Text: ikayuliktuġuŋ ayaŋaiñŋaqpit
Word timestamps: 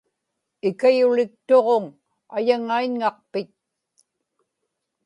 ikayuliktuġuŋ 0.69 1.83
ayaŋaiñŋaqpit 2.37 3.51